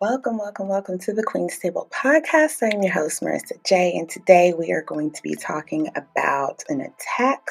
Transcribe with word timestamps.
Welcome, 0.00 0.38
welcome, 0.38 0.68
welcome 0.68 0.98
to 1.00 1.12
the 1.12 1.22
Queen's 1.22 1.58
Table 1.58 1.86
podcast. 1.92 2.62
I'm 2.62 2.82
your 2.82 2.90
host, 2.90 3.20
Marissa 3.20 3.62
J, 3.66 3.92
and 3.98 4.08
today 4.08 4.54
we 4.58 4.72
are 4.72 4.80
going 4.80 5.10
to 5.10 5.22
be 5.22 5.34
talking 5.34 5.90
about 5.94 6.64
an 6.70 6.80
attack 6.80 7.50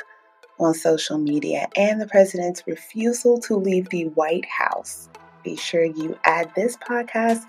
on 0.59 0.73
social 0.73 1.19
media 1.19 1.67
and 1.75 2.01
the 2.01 2.07
president's 2.07 2.63
refusal 2.65 3.39
to 3.41 3.55
leave 3.55 3.89
the 3.89 4.05
White 4.15 4.47
House. 4.47 5.09
Be 5.43 5.57
sure 5.57 5.83
you 5.83 6.17
add 6.25 6.51
this 6.55 6.75
podcast 6.77 7.43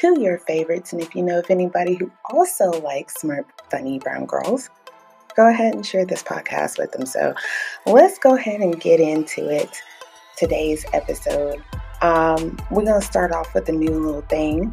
to 0.00 0.20
your 0.20 0.38
favorites, 0.38 0.92
and 0.92 1.00
if 1.00 1.14
you 1.14 1.22
know 1.22 1.38
of 1.38 1.46
anybody 1.48 1.94
who 1.94 2.10
also 2.32 2.72
likes 2.80 3.20
smart, 3.20 3.46
funny 3.70 4.00
brown 4.00 4.26
girls, 4.26 4.68
go 5.36 5.48
ahead 5.48 5.76
and 5.76 5.86
share 5.86 6.04
this 6.04 6.24
podcast 6.24 6.76
with 6.76 6.90
them. 6.90 7.06
So 7.06 7.36
let's 7.86 8.18
go 8.18 8.34
ahead 8.34 8.62
and 8.62 8.80
get 8.80 8.98
into 8.98 9.48
it. 9.48 9.80
Today's 10.36 10.84
episode 10.92 11.62
um, 12.02 12.56
we're 12.70 12.84
gonna 12.84 13.02
start 13.02 13.32
off 13.32 13.52
with 13.54 13.68
a 13.68 13.72
new 13.72 13.90
little 13.90 14.22
thing, 14.22 14.72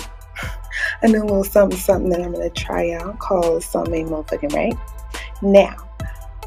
a 1.01 1.07
new 1.07 1.21
little 1.21 1.43
something 1.43 1.77
something 1.77 2.09
that 2.11 2.21
I'm 2.21 2.31
gonna 2.31 2.49
try 2.49 2.91
out 2.91 3.19
called 3.19 3.63
Some 3.63 3.93
Ain't 3.93 4.09
Motherfucking 4.09 4.53
Right. 4.53 4.77
Now, 5.41 5.75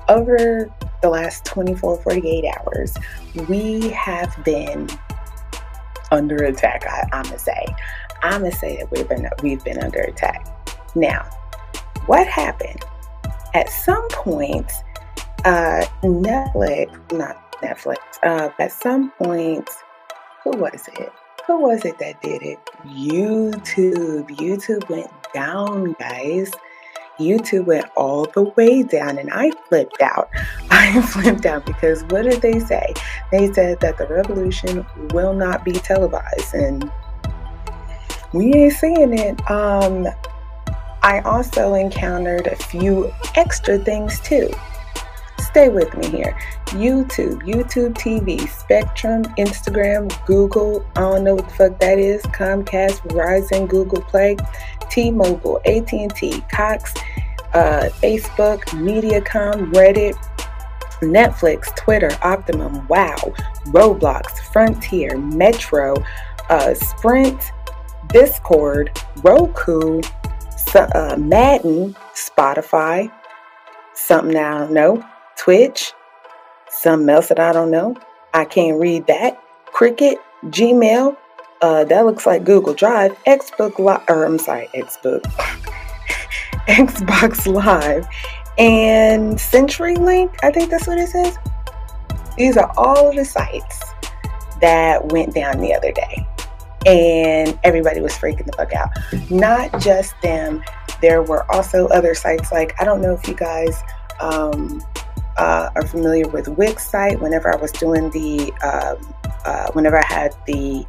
over 0.08 0.70
the 1.02 1.08
last 1.08 1.44
24, 1.44 2.02
48 2.02 2.44
hours, 2.58 2.94
we 3.48 3.90
have 3.90 4.34
been 4.44 4.88
under 6.10 6.36
attack. 6.36 6.84
I, 6.86 7.06
am 7.12 7.24
gonna 7.24 7.38
say, 7.38 7.66
I'm 8.22 8.42
gonna 8.42 8.52
say 8.52 8.78
that 8.78 8.90
we've 8.90 9.08
been 9.08 9.28
we've 9.42 9.62
been 9.64 9.78
under 9.78 10.00
attack. 10.00 10.46
Now, 10.94 11.28
what 12.06 12.26
happened? 12.26 12.84
At 13.54 13.68
some 13.68 14.06
point, 14.08 14.70
uh, 15.44 15.84
Netflix, 16.02 17.12
not 17.12 17.52
Netflix, 17.60 17.98
uh, 18.22 18.50
at 18.58 18.72
some 18.72 19.10
point 19.12 19.68
who 20.44 20.50
was 20.50 20.88
it? 20.98 21.12
Who 21.46 21.60
was 21.60 21.84
it 21.84 21.98
that 21.98 22.20
did 22.22 22.42
it? 22.42 22.58
YouTube. 22.86 24.28
YouTube 24.30 24.88
went 24.88 25.10
down, 25.34 25.94
guys. 25.98 26.50
YouTube 27.18 27.66
went 27.66 27.86
all 27.96 28.24
the 28.24 28.44
way 28.56 28.82
down 28.82 29.18
and 29.18 29.30
I 29.30 29.50
flipped 29.68 30.00
out. 30.00 30.30
I 30.70 31.02
flipped 31.02 31.44
out 31.44 31.66
because 31.66 32.02
what 32.04 32.22
did 32.22 32.40
they 32.40 32.58
say? 32.58 32.94
They 33.30 33.52
said 33.52 33.80
that 33.80 33.98
the 33.98 34.06
revolution 34.06 34.86
will 35.12 35.34
not 35.34 35.64
be 35.64 35.72
televised 35.72 36.54
and 36.54 36.90
we 38.32 38.54
ain't 38.54 38.72
seeing 38.72 39.18
it. 39.18 39.50
Um 39.50 40.06
I 41.02 41.20
also 41.20 41.74
encountered 41.74 42.46
a 42.46 42.56
few 42.56 43.12
extra 43.34 43.78
things 43.78 44.20
too. 44.20 44.50
Stay 45.50 45.68
with 45.68 45.92
me 45.96 46.06
here. 46.06 46.38
YouTube, 46.66 47.42
YouTube 47.42 47.94
TV, 47.94 48.48
Spectrum, 48.48 49.24
Instagram, 49.36 50.08
Google, 50.24 50.86
I 50.94 51.00
don't 51.00 51.24
know 51.24 51.34
what 51.34 51.48
the 51.48 51.54
fuck 51.54 51.80
that 51.80 51.98
is, 51.98 52.22
Comcast, 52.22 53.00
Verizon, 53.08 53.68
Google 53.68 54.00
Play, 54.02 54.36
T-Mobile, 54.90 55.60
AT&T, 55.66 56.40
Cox, 56.52 56.94
uh, 57.52 57.88
Facebook, 58.00 58.60
Mediacom, 58.76 59.72
Reddit, 59.72 60.14
Netflix, 61.00 61.74
Twitter, 61.76 62.10
Optimum, 62.22 62.86
Wow, 62.86 63.16
Roblox, 63.66 64.38
Frontier, 64.52 65.18
Metro, 65.18 65.96
uh, 66.48 66.74
Sprint, 66.74 67.42
Discord, 68.08 68.96
Roku, 69.24 70.00
uh, 70.76 71.16
Madden, 71.18 71.96
Spotify, 72.14 73.10
something 73.94 74.36
I 74.36 74.58
don't 74.58 74.72
know, 74.72 75.04
Twitch, 75.40 75.94
something 76.68 77.08
else 77.08 77.28
that 77.28 77.40
I 77.40 77.52
don't 77.52 77.70
know. 77.70 77.96
I 78.34 78.44
can't 78.44 78.78
read 78.78 79.06
that. 79.06 79.42
Cricket, 79.64 80.18
Gmail, 80.44 81.16
uh, 81.62 81.84
that 81.84 82.04
looks 82.04 82.26
like 82.26 82.44
Google 82.44 82.74
Drive, 82.74 83.16
Xbox 83.24 83.78
Live, 83.78 84.02
or 84.10 84.24
I'm 84.24 84.38
sorry, 84.38 84.68
Xbox, 84.74 85.22
Xbox 86.68 87.46
Live, 87.46 88.06
and 88.58 89.36
CenturyLink. 89.36 90.36
I 90.42 90.50
think 90.50 90.70
that's 90.70 90.86
what 90.86 90.98
it 90.98 91.08
says. 91.08 91.38
These 92.36 92.58
are 92.58 92.70
all 92.76 93.08
of 93.08 93.16
the 93.16 93.24
sites 93.24 93.80
that 94.60 95.10
went 95.10 95.34
down 95.34 95.60
the 95.60 95.72
other 95.72 95.90
day, 95.90 96.28
and 96.84 97.58
everybody 97.64 98.02
was 98.02 98.12
freaking 98.12 98.44
the 98.44 98.52
fuck 98.52 98.74
out. 98.74 98.90
Not 99.30 99.80
just 99.80 100.12
them. 100.20 100.62
There 101.00 101.22
were 101.22 101.50
also 101.50 101.88
other 101.88 102.14
sites 102.14 102.52
like 102.52 102.78
I 102.78 102.84
don't 102.84 103.00
know 103.00 103.14
if 103.14 103.26
you 103.26 103.34
guys 103.34 103.82
um, 104.20 104.84
uh, 105.40 105.70
are 105.74 105.86
familiar 105.86 106.28
with 106.28 106.48
Wix 106.48 106.86
site, 106.86 107.18
whenever 107.18 107.50
I 107.50 107.56
was 107.56 107.72
doing 107.72 108.10
the, 108.10 108.52
um, 108.62 109.14
uh, 109.46 109.72
whenever 109.72 109.96
I 109.96 110.04
had 110.06 110.34
the 110.46 110.84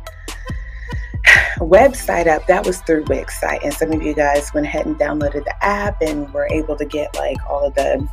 website 1.60 2.28
up, 2.28 2.46
that 2.48 2.66
was 2.66 2.82
through 2.82 3.06
Wix 3.08 3.40
site. 3.40 3.64
And 3.64 3.74
some 3.74 3.94
of 3.94 4.04
you 4.04 4.14
guys 4.14 4.54
went 4.54 4.66
ahead 4.66 4.86
and 4.86 4.98
downloaded 4.98 5.46
the 5.46 5.56
app 5.64 6.02
and 6.02 6.32
were 6.34 6.48
able 6.52 6.76
to 6.76 6.84
get 6.84 7.16
like 7.16 7.38
all 7.50 7.68
of 7.68 7.76
the 7.76 8.06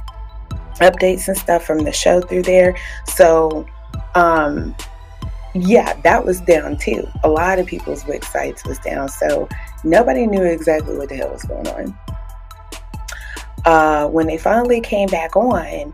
updates 0.77 1.27
and 1.27 1.37
stuff 1.37 1.65
from 1.65 1.81
the 1.81 1.91
show 1.91 2.21
through 2.21 2.45
there. 2.45 2.77
So, 3.05 3.67
um, 4.15 4.77
yeah, 5.55 5.95
that 6.03 6.25
was 6.25 6.41
down 6.43 6.77
too. 6.77 7.05
A 7.25 7.29
lot 7.29 7.59
of 7.59 7.67
people's 7.67 8.07
Wix 8.07 8.33
sites 8.33 8.65
was 8.65 8.79
down. 8.79 9.09
So 9.09 9.49
nobody 9.83 10.25
knew 10.25 10.45
exactly 10.45 10.97
what 10.97 11.09
the 11.09 11.17
hell 11.17 11.33
was 11.33 11.43
going 11.43 11.67
on. 11.67 11.99
Uh, 13.65 14.07
when 14.07 14.29
they 14.29 14.39
finally 14.39 14.81
came 14.81 15.09
back 15.09 15.35
on, 15.35 15.93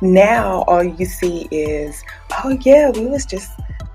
now 0.00 0.64
all 0.66 0.82
you 0.82 1.06
see 1.06 1.46
is, 1.50 2.02
oh 2.44 2.56
yeah, 2.62 2.90
we 2.90 3.06
was 3.06 3.26
just 3.26 3.50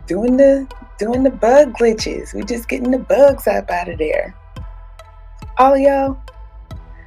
doing 0.07 0.37
the 0.37 0.67
doing 0.97 1.23
the 1.23 1.31
bug 1.31 1.73
glitches. 1.73 2.33
We 2.33 2.43
just 2.43 2.69
getting 2.69 2.91
the 2.91 2.99
bugs 2.99 3.47
up 3.47 3.69
out 3.69 3.89
of 3.89 3.97
there. 3.97 4.35
All 5.57 5.77
y'all 5.77 6.17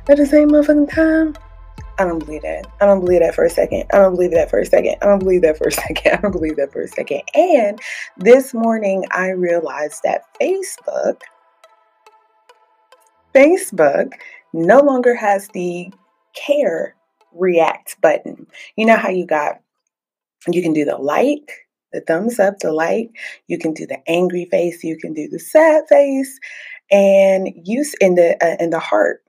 at 0.09 0.17
the 0.17 0.27
same 0.27 0.51
motherfucking 0.51 0.91
time. 0.91 1.35
I 1.99 2.05
don't 2.05 2.21
believe 2.21 2.43
that. 2.43 2.67
I 2.81 2.87
don't 2.87 3.01
believe 3.01 3.21
that 3.21 3.35
for 3.35 3.45
a 3.45 3.51
second. 3.51 3.85
I 3.93 3.99
don't 3.99 4.15
believe 4.15 4.31
that 4.31 4.49
for 4.51 4.61
a 4.61 4.65
second. 4.65 4.97
I 5.03 5.07
don't 5.07 5.19
believe 5.19 5.43
that 5.43 5.59
for 5.59 5.67
a 5.69 5.73
second. 5.87 6.13
I 6.13 6.17
don't 6.17 6.33
believe 6.33 6.57
that 6.57 6.73
for 6.73 6.83
a 6.83 6.89
second. 6.89 7.23
And 7.35 7.81
this 8.17 8.55
morning 8.55 9.05
I 9.11 9.31
realized 9.31 10.03
that 10.05 10.23
Facebook, 10.41 11.23
Facebook 13.35 14.13
no 14.53 14.81
longer 14.81 15.15
has 15.15 15.49
the 15.49 15.93
care 16.35 16.95
react 17.33 18.01
button. 18.01 18.47
You 18.77 18.87
know 18.87 18.97
how 18.97 19.11
you 19.11 19.27
got, 19.27 19.61
you 20.49 20.63
can 20.63 20.73
do 20.73 20.85
the 20.85 20.97
like, 20.97 21.51
the 21.93 22.01
thumbs 22.03 22.39
up, 22.39 22.59
the 22.61 22.73
like, 22.73 23.11
you 23.47 23.59
can 23.59 23.73
do 23.73 23.87
the 23.87 23.99
angry 24.09 24.47
face, 24.47 24.85
you 24.85 24.99
can 24.99 25.15
do 25.15 25.29
the 25.29 25.39
sad 25.39 25.85
face, 25.89 26.39
and 26.91 27.49
use 27.65 27.95
in 28.01 28.15
the 28.15 28.37
uh, 28.45 28.57
in 28.63 28.71
the 28.71 28.79
heart 28.79 29.23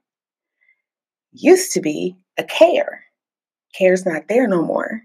used 1.32 1.72
to 1.74 1.82
be 1.82 2.16
a 2.38 2.44
care. 2.44 3.04
Care's 3.78 4.06
not 4.06 4.28
there 4.28 4.48
no 4.48 4.62
more. 4.62 5.02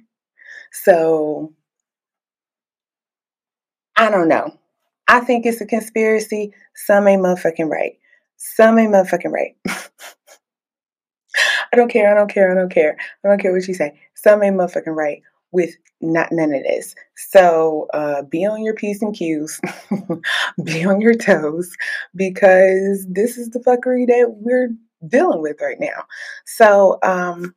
So 0.72 1.52
I 3.96 4.10
don't 4.10 4.28
know. 4.28 4.58
I 5.06 5.20
think 5.20 5.46
it's 5.46 5.60
a 5.60 5.66
conspiracy. 5.66 6.52
Some 6.74 7.06
ain't 7.06 7.22
motherfucking 7.22 7.68
right. 7.68 7.98
Some 8.36 8.78
ain't 8.78 8.92
motherfucking 8.92 9.32
right. 9.32 9.56
I 11.74 11.76
don't 11.76 11.90
care. 11.90 12.08
I 12.08 12.14
don't 12.14 12.30
care. 12.30 12.52
I 12.52 12.54
don't 12.54 12.70
care. 12.70 12.96
I 13.24 13.28
don't 13.28 13.40
care 13.40 13.52
what 13.52 13.66
you 13.66 13.74
say. 13.74 14.00
Some 14.14 14.44
ain't 14.44 14.54
motherfucking 14.54 14.94
right 14.94 15.20
with 15.50 15.74
not 16.00 16.30
none 16.30 16.54
of 16.54 16.62
this. 16.62 16.94
So 17.16 17.88
uh, 17.92 18.22
be 18.22 18.46
on 18.46 18.62
your 18.62 18.74
p's 18.74 19.02
and 19.02 19.12
q's, 19.12 19.60
be 20.64 20.84
on 20.84 21.00
your 21.00 21.16
toes, 21.16 21.74
because 22.14 23.04
this 23.10 23.36
is 23.36 23.50
the 23.50 23.58
fuckery 23.58 24.06
that 24.06 24.36
we're 24.36 24.68
dealing 25.08 25.42
with 25.42 25.60
right 25.60 25.80
now. 25.80 26.04
So 26.46 27.00
um, 27.02 27.52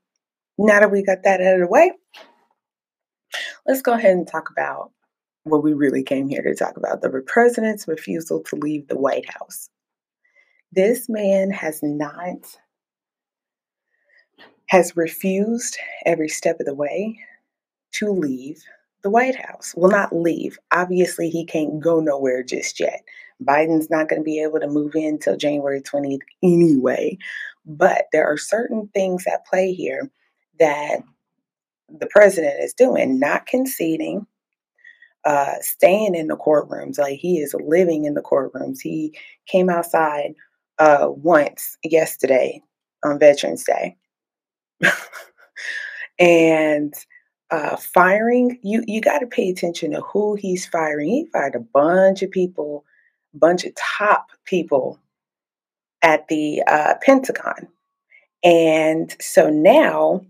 now 0.58 0.80
that 0.80 0.92
we 0.92 1.04
got 1.04 1.22
that 1.24 1.40
out 1.40 1.54
of 1.54 1.60
the 1.60 1.68
way, 1.68 1.92
let's 3.68 3.84
go 3.84 3.94
ahead 3.94 4.18
and 4.18 4.28
talk 4.28 4.50
about 4.50 4.90
what 5.44 5.62
we 5.62 5.74
really 5.74 6.02
came 6.02 6.28
here 6.28 6.42
to 6.42 6.56
talk 6.56 6.76
about: 6.76 7.04
the 7.04 7.24
president's 7.28 7.88
refusal 7.88 8.42
to 8.46 8.56
leave 8.56 8.88
the 8.88 8.98
White 8.98 9.30
House. 9.30 9.70
This 10.72 11.08
man 11.08 11.52
has 11.52 11.84
not 11.84 12.58
has 14.68 14.96
refused 14.96 15.78
every 16.06 16.30
step 16.30 16.60
of 16.60 16.66
the 16.66 16.76
way 16.76 17.18
to 17.94 18.12
leave 18.12 18.62
the 19.04 19.10
White 19.10 19.36
House. 19.36 19.74
Will 19.76 19.90
not 19.90 20.14
leave. 20.14 20.58
Obviously, 20.72 21.30
he 21.30 21.46
can't 21.46 21.80
go 21.80 22.00
nowhere 22.00 22.44
just 22.44 22.80
yet. 22.80 23.02
Biden's 23.44 23.90
not 23.90 24.10
going 24.10 24.22
to 24.22 24.26
be 24.26 24.42
able 24.42 24.60
to 24.60 24.68
move 24.68 24.96
in 24.96 25.20
till 25.20 25.38
January 25.38 25.82
20th 25.82 26.22
anyway. 26.44 27.18
But 27.66 28.06
there 28.12 28.28
are 28.28 28.38
certain 28.38 28.90
things 28.94 29.26
at 29.28 29.46
play 29.46 29.74
here 29.74 30.10
that 30.60 31.02
the 31.90 32.08
president 32.08 32.62
is 32.62 32.74
doing, 32.74 33.20
not 33.20 33.46
conceding, 33.46 34.26
uh, 35.26 35.56
staying 35.62 36.16
in 36.16 36.28
the 36.28 36.38
courtrooms. 36.38 36.98
Like 36.98 37.20
he 37.20 37.40
is 37.40 37.56
living 37.64 38.06
in 38.06 38.14
the 38.14 38.22
courtrooms. 38.22 38.80
He 38.82 39.18
came 39.46 39.70
outside 39.70 40.34
uh, 40.80 41.08
once 41.10 41.78
yesterday 41.84 42.62
on 43.04 43.20
Veterans 43.20 43.64
Day 43.64 43.96
and 46.20 46.94
uh, 47.50 47.78
firing, 47.78 48.60
you 48.64 48.84
you 48.88 49.02
got 49.02 49.20
to 49.20 49.28
pay 49.28 49.50
attention 49.50 49.92
to 49.92 50.02
who 50.02 50.36
he's 50.36 50.66
firing. 50.66 51.10
He 51.10 51.26
fired 51.32 51.56
a 51.56 51.60
bunch 51.60 52.22
of 52.22 52.32
people 52.32 52.84
bunch 53.34 53.66
of 53.66 53.74
top 53.76 54.30
people 54.46 55.00
at 56.02 56.28
the 56.28 56.64
uh, 56.68 56.96
Pentagon. 57.02 57.68
And 58.44 59.16
so 59.20 59.50
now 59.50 60.22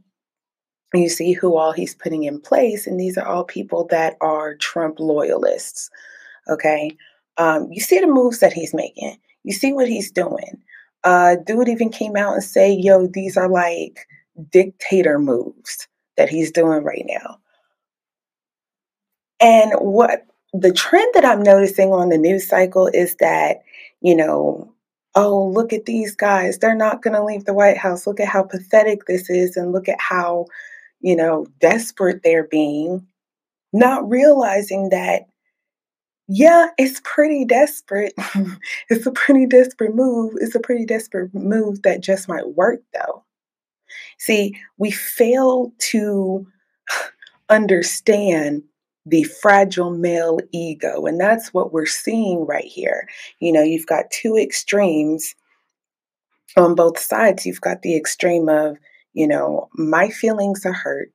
you 0.93 1.09
see 1.09 1.33
who 1.33 1.57
all 1.57 1.73
he's 1.73 1.95
putting 1.95 2.23
in 2.23 2.39
place, 2.39 2.87
and 2.87 2.99
these 2.99 3.17
are 3.17 3.25
all 3.27 3.43
people 3.43 3.85
that 3.91 4.15
are 4.21 4.55
Trump 4.55 4.99
loyalists. 4.99 5.89
Okay. 6.49 6.91
Um, 7.37 7.67
you 7.71 7.81
see 7.81 7.99
the 7.99 8.07
moves 8.07 8.39
that 8.39 8.53
he's 8.53 8.73
making, 8.73 9.17
you 9.43 9.53
see 9.53 9.73
what 9.73 9.87
he's 9.87 10.11
doing. 10.11 10.61
Uh, 11.03 11.35
dude 11.45 11.69
even 11.69 11.89
came 11.89 12.15
out 12.15 12.33
and 12.33 12.43
say, 12.43 12.71
yo, 12.71 13.07
these 13.07 13.37
are 13.37 13.47
like 13.49 14.07
dictator 14.51 15.19
moves 15.19 15.87
that 16.17 16.29
he's 16.29 16.51
doing 16.51 16.83
right 16.83 17.05
now. 17.07 17.39
And 19.39 19.73
what 19.73 20.25
the 20.53 20.71
trend 20.71 21.11
that 21.13 21.25
I'm 21.25 21.43
noticing 21.43 21.91
on 21.91 22.09
the 22.09 22.17
news 22.17 22.47
cycle 22.47 22.87
is 22.87 23.15
that, 23.17 23.61
you 24.01 24.15
know, 24.15 24.71
oh, 25.15 25.47
look 25.47 25.73
at 25.73 25.85
these 25.85 26.15
guys. 26.15 26.59
They're 26.59 26.75
not 26.75 27.01
going 27.01 27.15
to 27.15 27.23
leave 27.23 27.45
the 27.45 27.53
White 27.53 27.77
House. 27.77 28.07
Look 28.07 28.19
at 28.19 28.27
how 28.27 28.43
pathetic 28.43 29.05
this 29.05 29.29
is. 29.29 29.57
And 29.57 29.71
look 29.71 29.89
at 29.89 29.99
how, 29.99 30.45
you 31.01 31.15
know, 31.15 31.47
desperate 31.59 32.21
they're 32.23 32.47
being. 32.47 33.05
Not 33.73 34.07
realizing 34.07 34.89
that, 34.89 35.23
yeah, 36.27 36.67
it's 36.77 37.01
pretty 37.03 37.45
desperate. 37.45 38.13
it's 38.89 39.05
a 39.05 39.11
pretty 39.11 39.45
desperate 39.45 39.95
move. 39.95 40.33
It's 40.39 40.55
a 40.55 40.59
pretty 40.59 40.85
desperate 40.85 41.33
move 41.33 41.81
that 41.83 42.01
just 42.01 42.29
might 42.29 42.49
work, 42.55 42.81
though. 42.93 43.23
See, 44.17 44.57
we 44.77 44.91
fail 44.91 45.73
to 45.91 46.47
understand 47.49 48.63
the 49.05 49.23
fragile 49.23 49.91
male 49.91 50.39
ego. 50.51 51.05
And 51.05 51.19
that's 51.19 51.53
what 51.53 51.71
we're 51.71 51.85
seeing 51.85 52.45
right 52.45 52.65
here. 52.65 53.07
You 53.39 53.53
know, 53.53 53.63
you've 53.63 53.87
got 53.87 54.11
two 54.11 54.35
extremes 54.37 55.33
on 56.57 56.75
both 56.75 56.99
sides. 56.99 57.45
You've 57.45 57.61
got 57.61 57.81
the 57.81 57.95
extreme 57.95 58.49
of, 58.49 58.77
you 59.13 59.27
know, 59.27 59.69
my 59.73 60.09
feelings 60.09 60.65
are 60.65 60.73
hurt. 60.73 61.11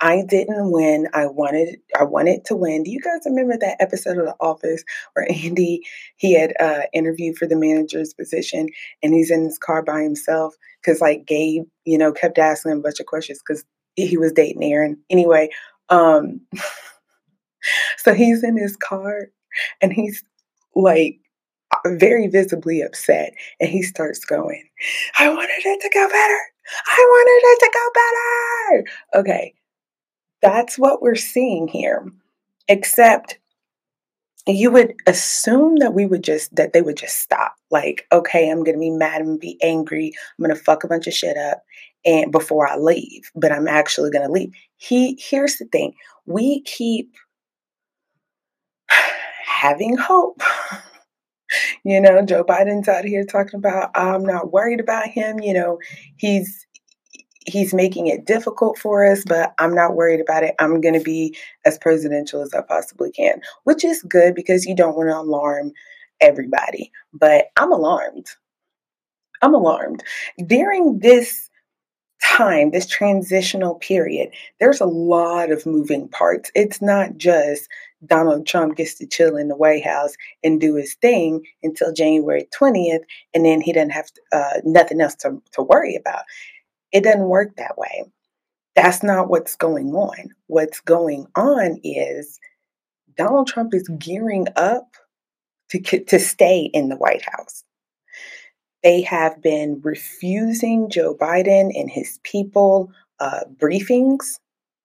I 0.00 0.22
didn't 0.28 0.70
win. 0.72 1.08
I 1.14 1.26
wanted 1.26 1.78
I 1.98 2.04
wanted 2.04 2.44
to 2.46 2.56
win. 2.56 2.82
Do 2.82 2.90
you 2.90 3.00
guys 3.00 3.20
remember 3.24 3.56
that 3.58 3.76
episode 3.80 4.18
of 4.18 4.26
The 4.26 4.34
Office 4.40 4.84
where 5.14 5.26
Andy 5.30 5.82
he 6.16 6.34
had 6.34 6.52
uh 6.60 6.82
interviewed 6.92 7.36
for 7.36 7.46
the 7.46 7.56
manager's 7.56 8.12
position 8.14 8.68
and 9.02 9.14
he's 9.14 9.30
in 9.30 9.44
his 9.44 9.58
car 9.58 9.82
by 9.82 10.02
himself 10.02 10.54
because 10.82 11.00
like 11.00 11.26
Gabe, 11.26 11.64
you 11.84 11.96
know, 11.98 12.12
kept 12.12 12.38
asking 12.38 12.72
him 12.72 12.78
a 12.78 12.82
bunch 12.82 13.00
of 13.00 13.06
questions 13.06 13.40
because 13.46 13.64
he 13.96 14.16
was 14.18 14.32
dating 14.32 14.64
Erin. 14.64 14.98
Anyway, 15.10 15.48
um 15.88 16.40
so 17.98 18.14
he's 18.14 18.42
in 18.44 18.56
his 18.56 18.76
car 18.76 19.28
and 19.80 19.92
he's 19.92 20.22
like 20.74 21.18
very 21.86 22.28
visibly 22.28 22.80
upset 22.82 23.32
and 23.60 23.70
he 23.70 23.82
starts 23.82 24.24
going, 24.24 24.62
I 25.18 25.28
wanted 25.28 25.50
it 25.64 25.80
to 25.80 25.90
go 25.92 26.08
better. 26.08 26.38
I 26.86 26.98
wanted 27.08 27.46
it 27.46 27.58
to 27.60 27.70
go 27.74 27.90
better. 27.94 29.20
Okay, 29.20 29.54
that's 30.44 30.78
what 30.78 31.02
we're 31.02 31.14
seeing 31.16 31.66
here. 31.68 32.06
Except 32.68 33.38
you 34.46 34.70
would 34.70 34.94
assume 35.06 35.76
that 35.76 35.94
we 35.94 36.04
would 36.06 36.22
just 36.22 36.54
that 36.56 36.72
they 36.72 36.82
would 36.82 36.96
just 36.96 37.18
stop. 37.18 37.54
Like, 37.70 38.06
okay, 38.12 38.50
I'm 38.50 38.62
gonna 38.62 38.78
be 38.78 38.90
mad 38.90 39.22
and 39.22 39.40
be 39.40 39.58
angry. 39.62 40.12
I'm 40.38 40.42
gonna 40.44 40.54
fuck 40.54 40.84
a 40.84 40.88
bunch 40.88 41.06
of 41.06 41.14
shit 41.14 41.36
up 41.36 41.62
and 42.04 42.30
before 42.30 42.68
I 42.68 42.76
leave, 42.76 43.30
but 43.34 43.52
I'm 43.52 43.66
actually 43.68 44.10
gonna 44.10 44.30
leave. 44.30 44.52
He 44.76 45.18
here's 45.20 45.56
the 45.56 45.64
thing. 45.66 45.94
We 46.26 46.62
keep 46.62 47.12
having 49.46 49.96
hope. 49.96 50.42
you 51.84 52.00
know, 52.00 52.22
Joe 52.22 52.44
Biden's 52.44 52.88
out 52.88 53.04
here 53.04 53.24
talking 53.24 53.58
about 53.58 53.90
I'm 53.94 54.24
not 54.24 54.52
worried 54.52 54.80
about 54.80 55.08
him. 55.08 55.40
You 55.40 55.54
know, 55.54 55.78
he's 56.16 56.63
he's 57.46 57.74
making 57.74 58.06
it 58.06 58.24
difficult 58.26 58.78
for 58.78 59.04
us, 59.04 59.24
but 59.26 59.54
I'm 59.58 59.74
not 59.74 59.96
worried 59.96 60.20
about 60.20 60.44
it. 60.44 60.54
I'm 60.58 60.80
going 60.80 60.98
to 60.98 61.04
be 61.04 61.36
as 61.64 61.78
presidential 61.78 62.42
as 62.42 62.52
I 62.54 62.62
possibly 62.62 63.12
can, 63.12 63.40
which 63.64 63.84
is 63.84 64.02
good 64.02 64.34
because 64.34 64.66
you 64.66 64.74
don't 64.74 64.96
want 64.96 65.10
to 65.10 65.18
alarm 65.18 65.72
everybody. 66.20 66.90
But 67.12 67.46
I'm 67.56 67.72
alarmed. 67.72 68.26
I'm 69.42 69.54
alarmed. 69.54 70.02
During 70.46 71.00
this 71.00 71.50
time, 72.22 72.70
this 72.70 72.86
transitional 72.86 73.74
period, 73.74 74.30
there's 74.58 74.80
a 74.80 74.86
lot 74.86 75.50
of 75.50 75.66
moving 75.66 76.08
parts. 76.08 76.50
It's 76.54 76.80
not 76.80 77.16
just 77.18 77.68
Donald 78.06 78.46
Trump 78.46 78.76
gets 78.76 78.94
to 78.94 79.06
chill 79.06 79.36
in 79.36 79.48
the 79.48 79.56
White 79.56 79.84
House 79.84 80.14
and 80.42 80.60
do 80.60 80.74
his 80.76 80.94
thing 80.94 81.44
until 81.62 81.92
January 81.92 82.48
20th, 82.58 83.04
and 83.34 83.44
then 83.44 83.60
he 83.60 83.72
doesn't 83.72 83.90
have 83.90 84.06
to, 84.12 84.20
uh, 84.32 84.60
nothing 84.64 85.00
else 85.00 85.14
to, 85.16 85.42
to 85.52 85.62
worry 85.62 85.96
about. 85.96 86.22
It 86.94 87.02
doesn't 87.02 87.28
work 87.28 87.56
that 87.56 87.76
way. 87.76 88.04
That's 88.76 89.02
not 89.02 89.28
what's 89.28 89.56
going 89.56 89.88
on. 89.94 90.30
What's 90.46 90.80
going 90.80 91.26
on 91.34 91.80
is 91.82 92.38
Donald 93.16 93.48
Trump 93.48 93.74
is 93.74 93.88
gearing 93.98 94.46
up 94.56 94.88
to, 95.70 95.80
to 96.04 96.18
stay 96.20 96.70
in 96.72 96.88
the 96.88 96.96
White 96.96 97.22
House. 97.22 97.64
They 98.84 99.02
have 99.02 99.42
been 99.42 99.80
refusing 99.82 100.88
Joe 100.88 101.16
Biden 101.16 101.70
and 101.74 101.90
his 101.90 102.20
people 102.22 102.92
uh, 103.18 103.40
briefings, 103.56 104.38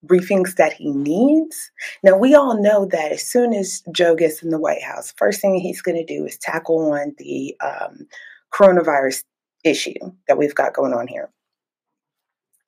briefings 0.03 0.55
that 0.55 0.73
he 0.73 0.89
needs. 0.89 1.69
Now, 2.01 2.17
we 2.17 2.33
all 2.33 2.59
know 2.59 2.85
that 2.85 3.11
as 3.11 3.23
soon 3.23 3.53
as 3.53 3.83
Joe 3.91 4.15
gets 4.15 4.41
in 4.41 4.49
the 4.49 4.59
White 4.59 4.81
House, 4.81 5.13
first 5.15 5.41
thing 5.41 5.59
he's 5.59 5.81
going 5.81 5.97
to 5.97 6.05
do 6.05 6.25
is 6.25 6.37
tackle 6.39 6.91
on 6.91 7.13
the 7.19 7.55
um, 7.61 8.07
coronavirus 8.51 9.23
issue 9.63 9.93
that 10.27 10.37
we've 10.39 10.55
got 10.55 10.73
going 10.73 10.93
on 10.93 11.07
here. 11.07 11.29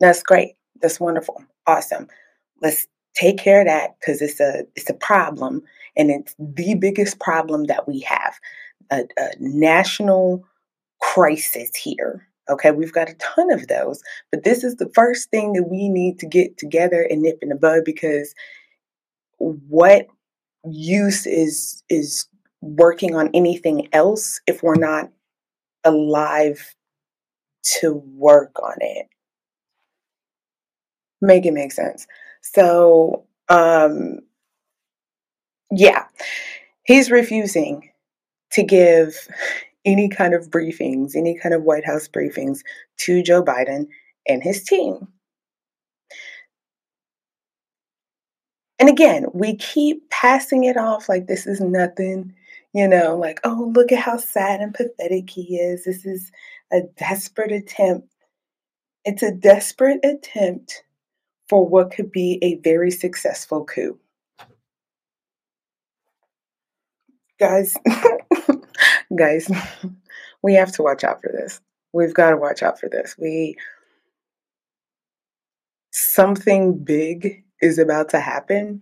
That's 0.02 0.24
great. 0.24 0.56
That's 0.82 1.00
wonderful. 1.00 1.42
Awesome. 1.68 2.08
Let's 2.62 2.88
take 3.14 3.38
care 3.38 3.62
of 3.62 3.68
that 3.68 3.92
because 4.00 4.22
it's 4.22 4.40
a 4.40 4.64
it's 4.76 4.90
a 4.90 4.96
problem 4.96 5.62
and 5.96 6.10
it's 6.10 6.36
the 6.40 6.76
biggest 6.76 7.20
problem 7.20 7.66
that 7.66 7.88
we 7.88 8.00
have. 8.02 8.34
A, 8.92 9.04
a 9.18 9.30
national 9.40 10.44
crisis 11.00 11.74
here. 11.76 12.28
Okay, 12.50 12.72
we've 12.72 12.92
got 12.92 13.10
a 13.10 13.14
ton 13.16 13.52
of 13.54 13.68
those, 13.68 14.02
but 14.32 14.44
this 14.44 14.64
is 14.64 14.76
the 14.76 14.90
first 14.94 15.30
thing 15.30 15.54
that 15.54 15.70
we 15.70 15.88
need 15.88 16.20
to 16.20 16.26
get 16.26 16.58
together 16.58 17.08
and 17.10 17.22
nip 17.22 17.38
in 17.42 17.50
the 17.50 17.56
bud 17.56 17.84
because 17.86 18.34
what 19.38 20.08
use 20.66 21.26
is 21.28 21.84
is 21.90 22.28
working 22.62 23.16
on 23.16 23.30
anything 23.34 23.88
else 23.94 24.42
if 24.48 24.64
we're 24.64 24.76
not 24.76 25.10
alive 25.84 26.76
to 27.64 27.94
work 28.16 28.52
on 28.62 28.76
it 28.80 29.08
make 31.22 31.46
it 31.46 31.54
make 31.54 31.72
sense. 31.72 32.08
So, 32.42 33.26
um, 33.50 34.20
yeah, 35.72 36.06
he's 36.84 37.12
refusing 37.12 37.90
to 38.52 38.64
give 38.64 39.28
any 39.86 40.10
kind 40.10 40.34
of 40.34 40.50
briefings, 40.50 41.16
any 41.16 41.38
kind 41.38 41.56
of 41.56 41.64
White 41.64 41.86
House 41.86 42.08
briefings 42.08 42.60
to 42.98 43.24
Joe 43.24 43.44
Biden 43.44 43.88
and 44.28 44.44
his 44.44 44.64
team. 44.64 45.08
And 48.80 48.90
again, 48.90 49.28
we 49.34 49.56
keep 49.58 50.10
passing 50.10 50.64
it 50.64 50.76
off 50.76 51.08
like 51.08 51.28
this 51.28 51.46
is 51.46 51.62
nothing, 51.62 52.34
you 52.74 52.88
know, 52.88 53.16
like, 53.16 53.40
oh, 53.44 53.72
look 53.76 53.92
at 53.92 54.00
how 54.00 54.18
sad 54.18 54.60
and 54.60 54.74
pathetic 54.74 55.30
he 55.30 55.58
is. 55.58 55.86
This 55.86 56.06
is 56.06 56.32
a 56.72 56.82
desperate 56.98 57.52
attempt. 57.52 58.08
It's 59.06 59.24
a 59.24 59.32
desperate 59.32 60.04
attempt 60.04 60.84
for 61.52 61.68
what 61.68 61.92
could 61.92 62.10
be 62.14 62.40
a 62.42 62.56
very 62.64 62.90
successful 62.90 63.66
coup. 63.66 64.00
Guys, 67.42 67.76
guys, 69.18 69.52
we 70.44 70.54
have 70.54 70.72
to 70.72 70.82
watch 70.82 71.04
out 71.04 71.22
for 71.22 71.30
this. 71.30 71.60
We've 71.92 72.14
got 72.14 72.30
to 72.30 72.38
watch 72.38 72.64
out 72.64 72.80
for 72.80 72.88
this. 72.88 73.18
We 73.18 73.58
something 75.92 76.82
big 76.82 77.44
is 77.62 77.78
about 77.78 78.08
to 78.12 78.22
happen. 78.22 78.82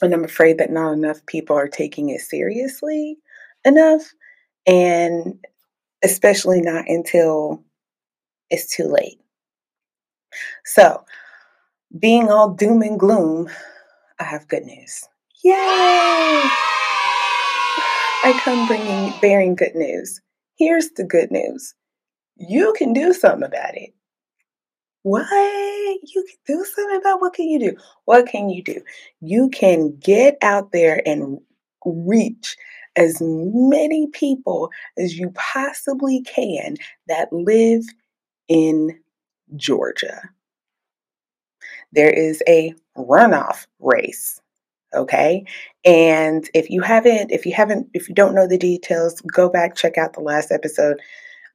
And 0.00 0.14
I'm 0.14 0.22
afraid 0.22 0.58
that 0.58 0.70
not 0.70 0.92
enough 0.92 1.26
people 1.26 1.56
are 1.56 1.66
taking 1.66 2.10
it 2.10 2.20
seriously 2.20 3.16
enough. 3.64 4.12
And 4.64 5.44
especially 6.04 6.60
not 6.60 6.84
until 6.86 7.64
it's 8.48 8.76
too 8.76 8.86
late. 8.86 9.18
So 10.64 11.04
being 11.98 12.28
all 12.28 12.50
doom 12.50 12.82
and 12.82 12.98
gloom, 12.98 13.48
I 14.18 14.24
have 14.24 14.48
good 14.48 14.64
news. 14.64 15.04
Yay! 15.42 15.54
I 18.26 18.40
come 18.42 18.66
bringing, 18.66 19.12
bearing 19.20 19.54
good 19.54 19.74
news. 19.74 20.20
Here's 20.56 20.90
the 20.90 21.04
good 21.04 21.30
news 21.30 21.74
you 22.36 22.74
can 22.76 22.92
do 22.92 23.12
something 23.12 23.44
about 23.44 23.76
it. 23.76 23.94
What? 25.02 25.26
You 25.32 26.24
can 26.24 26.56
do 26.56 26.64
something 26.64 26.96
about 26.96 27.20
what 27.20 27.34
can 27.34 27.46
you 27.46 27.58
do? 27.58 27.76
What 28.06 28.26
can 28.26 28.48
you 28.48 28.62
do? 28.62 28.80
You 29.20 29.50
can 29.50 29.96
get 29.98 30.36
out 30.42 30.72
there 30.72 31.02
and 31.06 31.38
reach 31.84 32.56
as 32.96 33.18
many 33.20 34.08
people 34.08 34.70
as 34.98 35.18
you 35.18 35.30
possibly 35.34 36.22
can 36.22 36.76
that 37.06 37.32
live 37.32 37.82
in 38.48 38.98
Georgia. 39.56 40.22
There 41.94 42.10
is 42.10 42.42
a 42.48 42.74
runoff 42.96 43.66
race 43.80 44.40
okay? 44.94 45.44
And 45.84 46.48
if 46.54 46.70
you 46.70 46.80
haven't 46.80 47.30
if 47.30 47.44
you 47.44 47.52
haven't 47.52 47.88
if 47.94 48.08
you 48.08 48.14
don't 48.14 48.34
know 48.34 48.46
the 48.46 48.58
details 48.58 49.20
go 49.22 49.48
back 49.48 49.74
check 49.76 49.98
out 49.98 50.12
the 50.12 50.20
last 50.20 50.50
episode. 50.50 51.00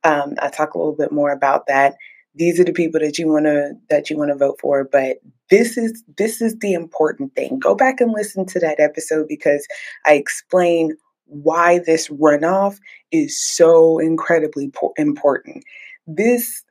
Um, 0.03 0.35
i 0.41 0.49
talk 0.49 0.73
a 0.73 0.77
little 0.77 0.95
bit 0.95 1.11
more 1.11 1.31
about 1.31 1.67
that. 1.67 1.95
These 2.35 2.59
are 2.59 2.63
the 2.63 2.73
people 2.73 2.99
that 3.01 3.17
you 3.17 3.27
want 3.27 3.45
to 3.45 3.73
that 3.89 4.09
you 4.09 4.17
want 4.17 4.29
to 4.29 4.37
vote 4.37 4.59
for 4.59 4.83
but 4.83 5.17
this 5.49 5.77
is 5.77 6.03
this 6.17 6.41
is 6.41 6.55
the 6.59 6.73
important 6.73 7.33
thing. 7.35 7.59
Go 7.59 7.75
back 7.75 7.99
and 8.01 8.11
listen 8.11 8.45
to 8.47 8.59
that 8.59 8.79
episode 8.79 9.27
because 9.27 9.67
i 10.05 10.13
explain 10.13 10.95
why 11.25 11.79
this 11.79 12.07
runoff 12.09 12.79
is 13.11 13.39
so 13.39 13.99
incredibly 13.99 14.71
important. 14.97 15.63
This 16.07 16.63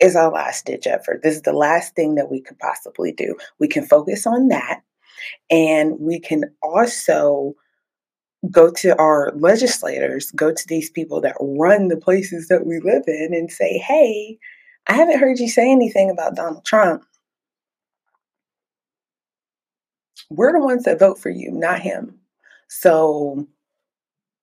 is 0.00 0.16
our 0.16 0.30
last 0.30 0.66
ditch 0.66 0.86
effort 0.86 1.20
this 1.22 1.36
is 1.36 1.42
the 1.42 1.52
last 1.52 1.94
thing 1.94 2.14
that 2.14 2.30
we 2.30 2.40
could 2.40 2.58
possibly 2.58 3.12
do 3.12 3.36
we 3.58 3.68
can 3.68 3.84
focus 3.84 4.26
on 4.26 4.48
that 4.48 4.82
and 5.50 5.98
we 6.00 6.18
can 6.18 6.44
also 6.62 7.54
go 8.48 8.70
to 8.70 8.96
our 8.98 9.32
legislators, 9.36 10.30
go 10.30 10.52
to 10.52 10.64
these 10.68 10.90
people 10.90 11.20
that 11.20 11.36
run 11.40 11.88
the 11.88 11.96
places 11.96 12.48
that 12.48 12.66
we 12.66 12.80
live 12.80 13.02
in 13.06 13.34
and 13.34 13.50
say, 13.50 13.78
hey, 13.78 14.38
I 14.86 14.94
haven't 14.94 15.18
heard 15.18 15.38
you 15.38 15.48
say 15.48 15.70
anything 15.70 16.10
about 16.10 16.36
Donald 16.36 16.64
Trump. 16.64 17.02
We're 20.30 20.52
the 20.52 20.60
ones 20.60 20.84
that 20.84 20.98
vote 20.98 21.18
for 21.18 21.28
you, 21.28 21.50
not 21.50 21.80
him. 21.80 22.18
So 22.68 23.46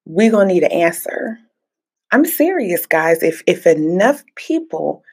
we're 0.05 0.31
going 0.31 0.49
to 0.49 0.53
need 0.53 0.63
an 0.63 0.71
answer. 0.71 1.39
I'm 2.11 2.25
serious, 2.25 2.85
guys. 2.85 3.23
If, 3.23 3.41
if 3.47 3.65
enough 3.65 4.23
people 4.35 5.03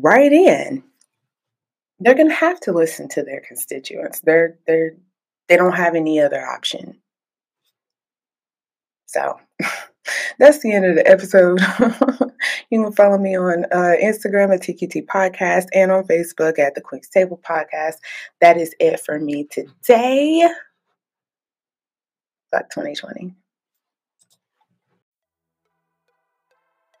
write 0.00 0.32
in 0.32 0.82
they're 2.02 2.14
going 2.14 2.28
to 2.28 2.34
have 2.34 2.60
to 2.60 2.72
listen 2.72 3.08
to 3.08 3.22
their 3.22 3.40
constituents. 3.40 4.20
They're 4.20 4.58
they're 4.66 4.92
they 5.48 5.56
don't 5.56 5.76
have 5.76 5.94
any 5.94 6.20
other 6.20 6.44
option. 6.44 6.98
So 9.06 9.38
that's 10.38 10.60
the 10.60 10.72
end 10.72 10.86
of 10.86 10.96
the 10.96 11.06
episode. 11.06 11.60
you 12.70 12.82
can 12.82 12.92
follow 12.92 13.18
me 13.18 13.36
on 13.36 13.66
uh, 13.66 13.94
Instagram 14.02 14.54
at 14.54 14.62
TQT 14.62 15.06
Podcast 15.06 15.66
and 15.74 15.92
on 15.92 16.04
Facebook 16.04 16.58
at 16.58 16.74
the 16.74 16.80
Queen's 16.80 17.08
Table 17.08 17.40
Podcast. 17.46 17.96
That 18.40 18.56
is 18.56 18.74
it 18.80 19.00
for 19.00 19.18
me 19.18 19.46
today. 19.50 20.48
Back 22.50 22.70
2020. 22.70 23.34